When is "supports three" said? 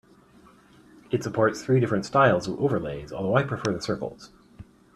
1.23-1.79